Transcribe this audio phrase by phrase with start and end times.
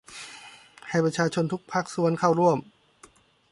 [0.89, 2.57] ให้ประชาชนทุกภาคส่วนเข้าร่วม